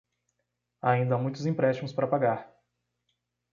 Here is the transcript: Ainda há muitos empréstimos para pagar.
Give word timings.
Ainda 0.81 1.13
há 1.13 1.17
muitos 1.19 1.45
empréstimos 1.45 1.93
para 1.93 2.07
pagar. 2.07 2.51